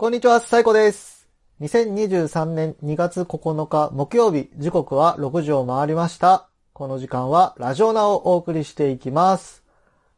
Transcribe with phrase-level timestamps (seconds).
[0.00, 1.28] こんにちは、サイコです。
[1.60, 6.48] 2023年2月9日木曜日、時刻は6時を回りました。
[6.72, 9.62] この時間はラジオナをお送りしていきます。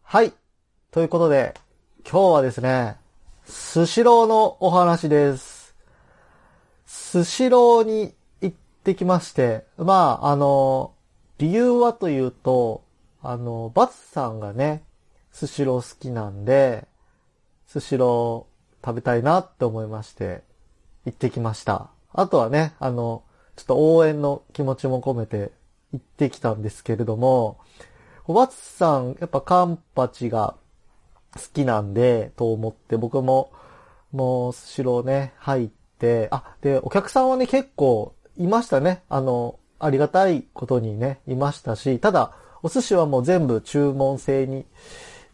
[0.00, 0.32] はい。
[0.92, 1.54] ということで、
[2.08, 2.98] 今日はですね、
[3.46, 5.74] スシローのお話です。
[6.86, 10.92] スシローに行ってきまして、まあ、あの、
[11.38, 12.84] 理由はというと、
[13.24, 14.84] あの、バツさんがね、
[15.32, 16.86] スシロー好きなんで、
[17.66, 18.53] スシロー
[18.84, 20.42] 食べたいなって思いまして、
[21.06, 21.88] 行ってきました。
[22.12, 23.22] あとはね、あの、
[23.56, 25.52] ちょっと応援の気持ちも込めて
[25.92, 27.58] 行ってきたんですけれども、
[28.26, 30.56] バツさん、やっぱカンパチが
[31.34, 33.52] 好きなんで、と思って僕も、
[34.12, 39.02] もうスシローね、入って、あ、で、お客さんはね、結構いましたね。
[39.08, 44.64] あの、ありがたいことにね、いましたし、ただ、お寿司はもう全部注文制に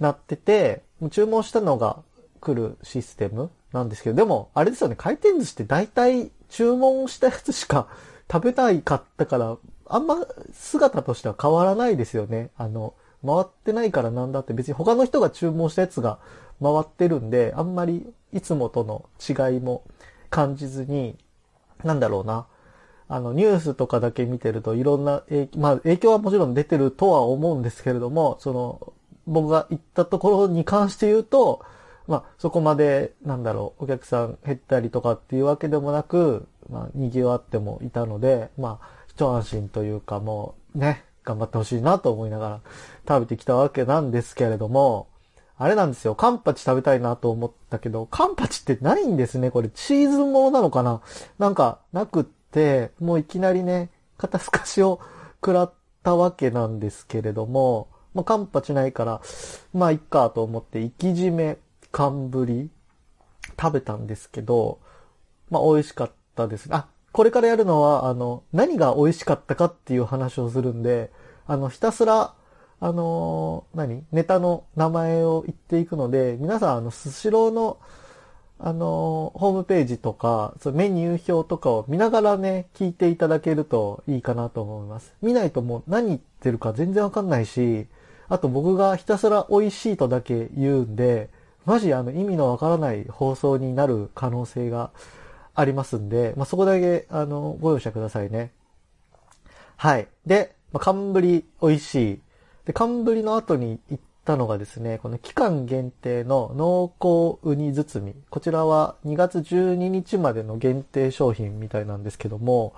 [0.00, 2.02] なってて、注文したのが
[2.40, 7.88] 来るシステムなんですけど、でも、あれですよね、回転寿司って大体注文したやつしか
[8.30, 12.50] 食べないかったから、あんま姿としては変わらないですよね。
[12.56, 12.94] あの、
[13.26, 16.18] 回ってないからなんだって別に他の人が注文したやつが
[16.62, 19.82] 回ってるんで、あんまりいつもとの違いも
[20.30, 21.16] 感じずに、
[21.84, 22.46] なんだろうな。
[23.10, 28.92] あの、ニュースとかだけ見てるといろんな影響、まあ影響はもちろん出てるとは思うんですけれども、その、
[29.26, 31.62] 僕が行ったところに関して言うと、
[32.08, 42.60] まあそこまで、なんだろう、お客さん減ったりとかっていうわけでもなく、まあ賑わってもいたので、まあ一安心というかもうね、頑張ってほしいなと思いながら
[43.06, 45.06] 食べてきたわけなんですけれども、
[45.58, 46.14] あれなんですよ。
[46.14, 49.50] カンパチ食べたいなと思ったけど、カンパチってないんですね。
[49.50, 51.02] これチーズものなのかな？
[51.38, 55.00] なんかなくって、もういきなりね、肩透かしを
[55.44, 55.72] 食らっ
[56.02, 59.20] たわけなんですけれども、まあ、カンパチないから、
[59.74, 61.58] まあいっかと思って、生き締め、
[61.92, 62.70] 寒ぶり、
[63.60, 64.78] 食べたんですけど、
[65.50, 66.76] まあ美味しかったですね。
[66.76, 71.10] あ、これからやるのは、あの、何が美味しかったかっていう話をするんで、
[71.46, 72.34] あの、ひたすら、
[72.80, 74.04] あのー何？
[74.12, 77.78] ネタの名前を言っていくので、皆さん、あの、スシローの、
[78.60, 85.12] あのーホームページとか、そメニュー表とかを見ながらね、聞いていただけるといいかなと思います。
[85.22, 87.86] 見ないともう何言ってるか全然わかんないし、
[88.28, 91.30] あと僕がひたすら美味しいとだけ言うんで、
[91.64, 94.90] マジあの意味のわからない放送になる可能性が
[95.54, 98.52] ありますんで、まあ、そこだけ、あの、ご容赦くださいね。
[99.76, 100.08] はい。
[100.24, 102.20] で、まあ、寒ぶり美味しい。
[102.64, 108.14] で、寒ぶりの後に行ったのがですね、この期間限定の濃厚ウニ包み。
[108.30, 112.74] こちらは2月12日までの限定商品みたいなんですけども、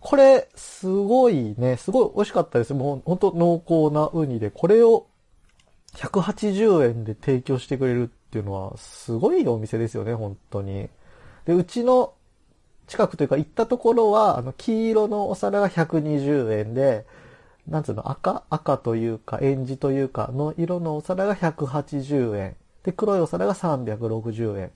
[0.00, 2.74] これ、すごいね、すごい美味しかったです。
[2.74, 5.06] もう本当濃厚なウニで、これを
[5.96, 10.88] 180円で提供してくれるっていうのは、すごいお店ですよね、本当に。
[11.46, 12.12] で、うちの
[12.86, 17.06] 近くというか行ったところは、あの、黄色のお皿が120円で、
[17.66, 18.44] なんつうの、赤？
[18.48, 22.56] 赤というか、エンジというか、の色のお皿が180円。
[22.84, 24.70] で、黒いお皿が360円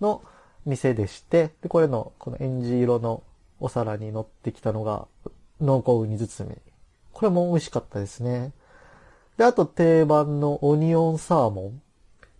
[0.00, 0.22] の
[0.66, 3.22] 店でして、で、これの、このエンジ色の
[3.60, 5.06] お皿に乗ってきたのが、
[5.60, 6.56] 濃厚ウニ包み。
[7.12, 8.52] これも美味しかったですね。
[9.36, 11.70] で、あと定番のオニオンサーモンっ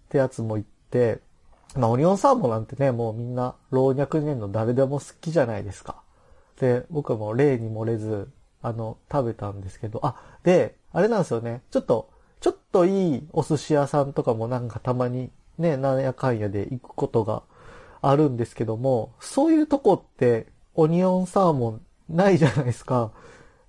[0.09, 1.21] てやつも行って、
[1.77, 5.97] まあ、オニオンサーモンなんてね、もうみんな老若年の誰でも好きじゃないですか。
[6.61, 8.31] で、僕はもう例に漏れず、
[8.63, 11.63] あの、食べたんですけど、あ、で、あれなんですよね。
[11.71, 12.11] ちょっと、
[12.41, 17.43] ちょっといいお寿司屋さんとかもなんかたまにね、なんやかんやで行くことが
[18.03, 23.11] あるんですけども、そういうとこってオニオンサーモンないじゃないですか。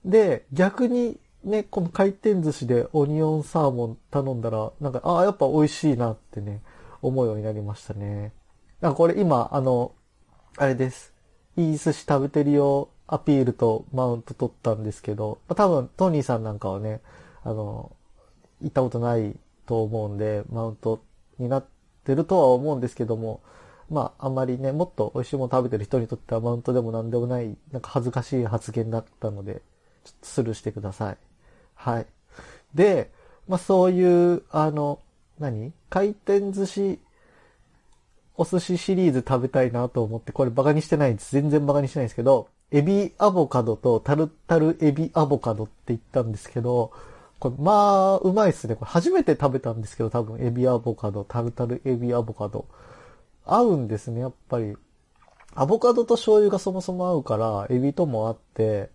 [0.03, 6.61] で、逆にね、この回転寿司でオニオンサーモン頼んだら、なんか、ああ、やっぱ美味しいなってね、
[7.01, 8.33] 思うようになりましたね。
[8.81, 9.93] なんかこれ今、あの、
[10.57, 11.13] あれです。
[11.55, 17.01] いい寿司食べてるよアピールとマウント取ったんですけど、まあ多分トニーさんなんかはね、
[17.43, 17.95] あの、
[18.61, 21.03] 行ったことないと思うんで、マウント
[21.37, 21.65] になっ
[22.03, 23.41] てるとは思うんですけども、
[23.89, 29.61] まああんまりね、もっと美味しいもの食べてる人にとってはマウントでもなんでもない、なんか恥ずかしい発言だったので、
[30.03, 31.17] ちょっとスルーしてください。
[31.85, 32.07] はい。
[32.73, 33.11] で、
[33.47, 34.99] まあそういう、あの、
[35.39, 35.71] 何？
[35.89, 36.99] 回転寿司、
[38.37, 41.31] お寿司シリーズ食べたいなと思って、これバカにしてないんです。
[41.31, 46.91] 全然バカにしてないんですけど、エビアボカドとタルタルエビアボカドって言ったんですけど、
[47.37, 48.75] これまあ、うまいっすね。
[48.75, 52.65] これ初めて食べたんですけど、多分エビアボカド、タルタルエビアボカド。
[53.45, 54.75] 合うんですね、やっぱり。
[55.53, 58.89] アボカドと醤油がそもそも合うから、エビとも合って、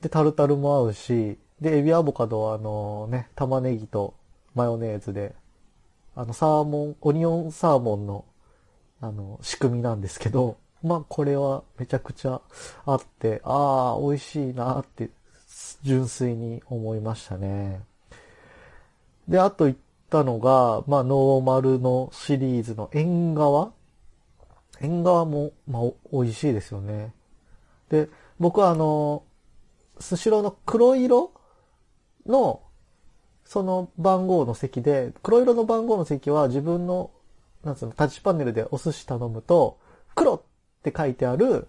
[0.00, 4.14] で、タルタルも合うし、で、エビアボカドはあのね、玉ねぎと
[4.54, 5.34] マヨネーズで、
[6.14, 8.26] あの、サーモン、オニオンサーモンの
[9.02, 12.40] あの、仕組みなんですけど、まあ、これはめちゃくちゃ
[12.86, 15.10] あって、ああ、美味しいなって、
[15.82, 17.80] 純粋に思いましたね。
[19.26, 19.76] で、あと言っ
[20.08, 23.72] たのが、まあ、ノーマルのシリーズの縁側
[24.80, 25.82] 縁側も、まあ、
[26.12, 27.12] 美味しいですよね。
[27.88, 28.08] で、
[28.38, 29.24] 僕はあの、
[29.98, 31.32] スシローの黒色
[32.26, 32.62] の、
[33.44, 37.10] その番号の席で、黒色の番号の席は自分の、
[37.64, 39.78] なんつうの、タッチパネルでお寿司頼むと、
[40.14, 40.42] 黒っ
[40.82, 41.68] て書いてある、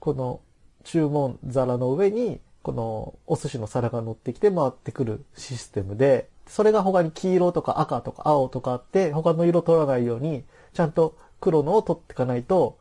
[0.00, 0.40] この
[0.84, 12.78] 注文皿の上に、このお寿司の皿が乗ってきて回ってくるシステムで、それが他に黄色とか赤とか青とかあって、他の色取らないように、ちゃんと黒のを取っていかないと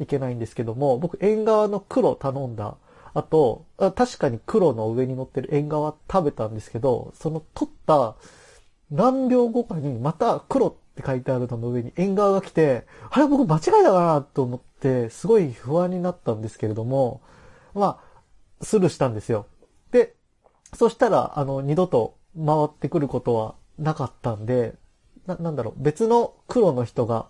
[0.00, 2.76] いけないんですけども、僕縁側の黒頼んだ
[3.14, 8.16] あと、確かに黒の上に乗ってる縁側食べたんですけど、その取った
[8.90, 17.22] 何秒後かにまた黒って書いてあるのの上に縁側が来て、あれ僕間違いだなと思って、すごい不安になったんですけれども、
[17.74, 18.00] ま
[18.60, 19.46] あ、スルーしたんですよ。
[19.90, 20.14] で、
[20.74, 24.74] そしたら、あの、二度と回ってくることはなかったんで、
[25.26, 27.26] な、なんだろう、別の黒の人が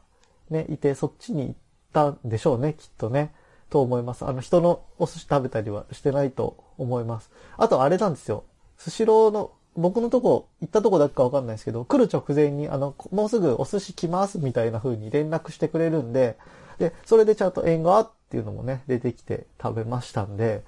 [0.51, 1.55] ね、いて、そっちに行っ
[1.93, 3.35] たんでしょうね、きっとね。
[3.73, 4.27] と思います。
[4.27, 7.31] あの、人のお寿司食べたりはしてないと思います。
[7.57, 8.45] あと、あれなんですよ。
[8.77, 16.37] スシローの、僕のとこ、行ったとこだけかわかんないですけど、来る直前に、あの、もうすぐお寿司来ますみたいな風に連絡してくれるんで、
[16.79, 20.63] で、それでちゃんと縁側っていうのもね、出てきて食べましたんで、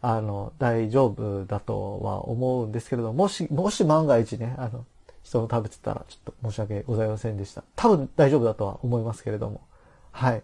[0.00, 4.86] あの、大丈夫だとは思うんですけれども、し、もし万が一ね、あの、
[5.22, 7.64] 人の食べてたらちょっと申し訳ございませんでした。
[7.74, 9.60] 多分大丈夫だとは思いますけれども。
[10.12, 10.42] はい。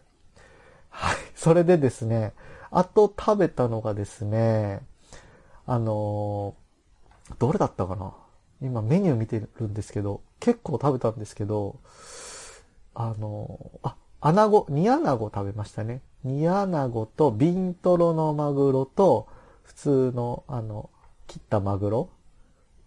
[0.93, 1.17] はい。
[1.35, 2.33] それでですね、
[2.71, 4.81] あと食べたのがですね、
[5.67, 8.13] あのー、どれだったかな？
[8.61, 11.81] 今メニュー見てるんですけど、結構食べたんですけど、
[12.95, 16.03] あのー、あ、アナゴ、煮アナゴ食べましたね。
[16.23, 19.27] 煮アナゴとビントロのマグロと、
[19.63, 20.91] 普通の、あの、
[21.27, 22.11] 切ったマグロ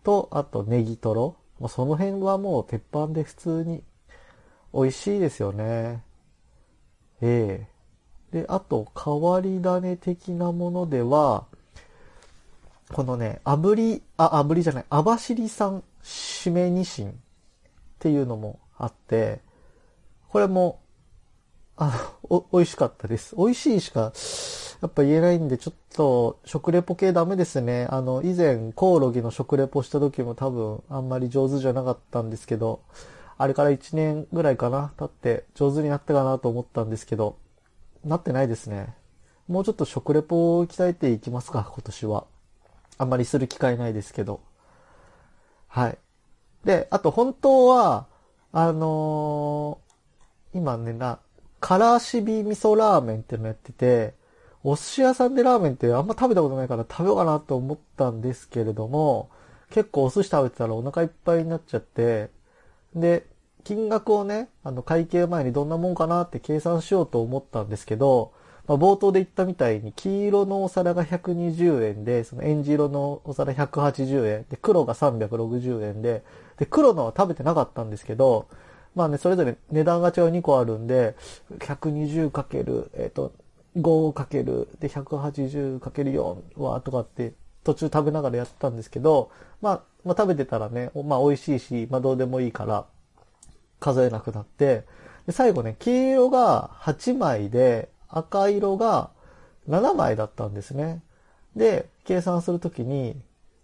[0.04, 1.36] と、あとネギトロ。
[1.60, 3.84] もうその辺はもう鉄板で普通に
[4.74, 6.04] 美味しいですよね。
[7.22, 7.75] ええ
[8.36, 11.46] で、あと、変わり種的なものでは、
[12.92, 17.14] このね、炙り、あ、炙りじゃない、網走産しめにしんっ
[17.98, 19.40] ていうのもあって、
[20.28, 20.82] これも、
[21.78, 23.38] あお、美味しかったです。
[23.38, 24.12] 美味しいしか、
[24.82, 27.88] やっぱ言えないんで、ちょっと、食レポ系ダメですね。
[27.90, 32.82] あの、以前、コオロギの食レポした時も多分、あんまり上手じゃなかったんですけど、
[33.38, 37.38] あれから1年ぐらいかな、経って上手になったかなと思ったんですけど、
[38.06, 38.94] なってないですね。
[39.48, 42.26] もうちょっと食レポを鍛えていきますか、今年は。
[42.98, 44.42] あんまりする機会ないですけど。
[45.68, 45.98] はい。
[46.64, 48.08] で、あと本当は、
[48.52, 51.20] あのー、今ね、な、
[51.60, 54.14] からしび味噌ラーメンっていうのやってて、
[54.64, 59.30] お寿司屋さんでラーメンってあんま食べたことないから食べようかなと思ったんですけれども、
[59.70, 62.30] 結構お寿司食べてたらお腹いっぱいになっちゃって、
[62.96, 63.26] で、
[63.66, 68.32] 金額をね、あの、会計前にどんなもんかなって計算しようと思ったんですけど、
[68.68, 76.24] まあ、冒頭で言ったみたいに、黄色のお皿が120円で、そのエンジ色のお皿180円、で、黒が360円で、
[76.58, 78.48] で、黒のは食べてなかったんですけど、
[78.94, 81.16] まあね、それぞれ値段が違う2個あるんで、
[81.58, 83.34] 120かける、えっ、と、
[83.78, 92.86] 5かける、で、180かける4は、とかって、途中食べながらやってたんですけど、まあ、まあ食べてたらね、まあ美味しいし、まあどうでもいいから、
[93.80, 94.84] 数えなくなって、
[95.26, 99.10] で最後ね、黄色が8枚で、赤色が
[99.68, 101.02] 7枚だったんですね。
[101.56, 103.16] で、計算するときに、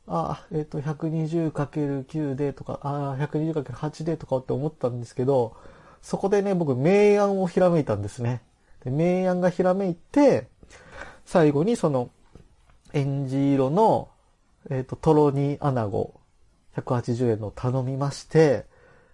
[0.07, 5.55] あ、えっ、ー、と、120×9 でとか、あ、120×8 でとかって思ったんですけど、
[6.01, 8.41] そこでね、僕、明暗をひらめいたんですね。
[8.83, 10.47] で明暗がひらめいて、
[11.25, 12.09] 最後にその、
[12.93, 14.09] エンジ色の、
[14.69, 16.13] えっ、ー、と、トロニアナゴ、
[16.75, 18.65] 180円の頼みまして、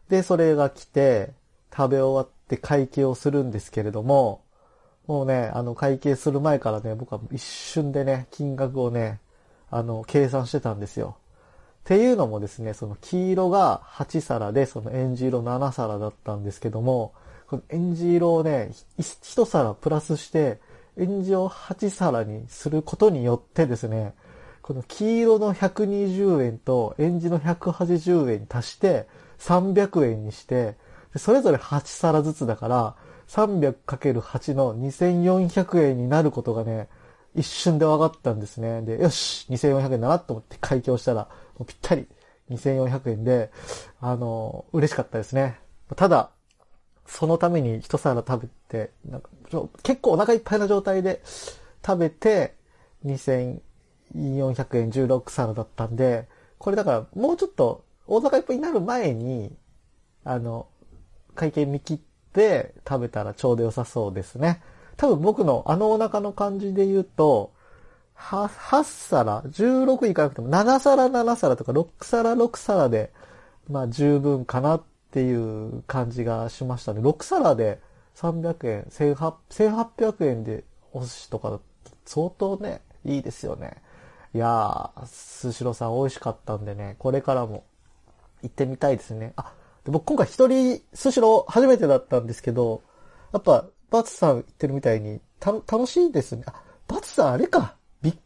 [0.10, 1.32] で、それが来て、
[1.76, 4.42] 食べ終わって会計をするんですけれども、
[5.06, 9.20] もうね、あの、会計する前からね、僕は一瞬でね、金額をね、
[9.70, 11.18] あの、計算してたんですよ。
[11.82, 17.14] っていうのもですね、その黄色が8皿で、そのエンジ色7皿だったんですけども、
[17.48, 20.60] このエンジ色をね、1皿プラスして、
[20.98, 24.14] エンジを8皿にすることによってですね、
[24.62, 29.08] この黄色の120円とエンジの180円に足して、
[29.40, 30.76] 300円にして、
[31.16, 32.96] それぞれ8皿ずつだから、
[33.28, 36.88] 300×8 の2400円になることがね、
[37.36, 38.82] 一瞬で分かったんですね。
[38.82, 41.28] で、よし !2400 円だなと思って開業したら、
[41.58, 42.08] もうぴったり
[42.50, 43.52] 2400円で、
[44.00, 45.60] あの、嬉しかったですね。
[45.96, 46.32] ただ、
[47.06, 49.30] そのために一皿食べて、なんか
[49.84, 51.22] 結構お腹いっぱいな状態で
[51.86, 52.56] 食べて、
[53.06, 53.62] 2400
[54.78, 56.28] 円16皿だったんで、
[56.58, 59.56] これだからもうちょっとお腹いっぱいになる前に、
[60.24, 60.68] あの、
[61.36, 62.00] 会計見切っ
[62.34, 64.62] て食べたらちょうど良さそうですね。
[64.98, 67.54] 多分僕のあのお腹の感じで言うと、
[68.18, 73.14] 8, 8皿、16いかなくても7皿7皿とか6皿6皿で、
[73.70, 77.02] まあ十分かなっていう感じがしましたね。
[77.02, 77.80] 6皿で
[78.16, 81.60] 300円、1800円でお寿司とか
[82.06, 83.78] 相当ね、いいですよね。
[84.34, 87.64] いやー、スシローさん美味しかったんでね、これからも
[88.44, 89.34] 行ってみたいですね。
[89.36, 89.54] あ、
[89.86, 92.84] で僕今回一人スシロー初めてだったんですけど、
[93.34, 96.44] やっぱバツさん言ってるみたいにた楽しいですね。
[96.46, 96.54] あ、
[96.88, 97.76] バツさんあれか。
[98.02, 98.18] ビッ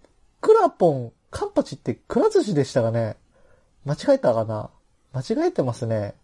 [0.41, 3.15] クラポン、カンパチってくら寿司でしたかね
[3.85, 4.69] 間違えたかな
[5.13, 6.15] 間違えてますね。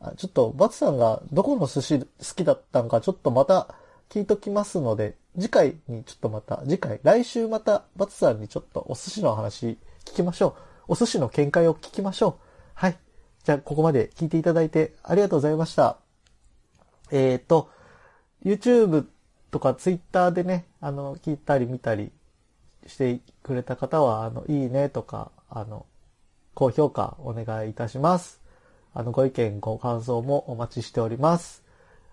[0.00, 3.74] あちょっとバツさんがどこの寿司好きだったんかちょっとまた
[4.10, 10.56] 聞いときますので、次回にちょっとまた、次回、来週またバツさんにちょっとお寿司の話聞きましょ
[10.88, 10.92] う。
[10.92, 12.34] お寿司の見解を聞きましょう。
[12.74, 12.98] はい。
[13.46, 15.98] じゃあ、ここまで聞いていただいてありがとうございました。
[17.12, 17.70] えっ、ー、と、
[18.44, 19.06] YouTube
[19.52, 22.10] とか Twitter でね、あの、聞いたり見たり
[22.88, 25.86] してくれた方は、あの、いいねとか、あの、
[26.54, 28.40] 高評価お願いいたします。
[28.92, 31.62] あの、ご意見、ご感想もお待ちしております。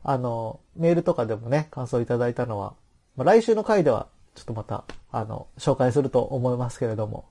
[0.04, 2.76] あの、メールとかでもね、感想いただいたのは、
[3.16, 7.26] まあ、来週の回では、ちょっとまた、あの、紹介すると思いますけれども、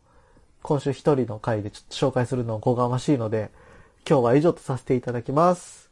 [0.64, 3.52] 今週一人の回でちょっと紹介するのをごがましいので、
[4.08, 5.90] 今日は以上とさせていただきます。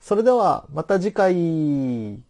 [0.00, 2.29] それでは、また次回。